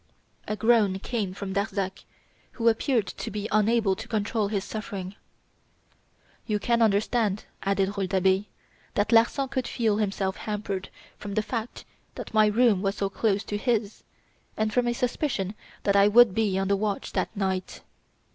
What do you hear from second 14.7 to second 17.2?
from a suspicion that I would be on the watch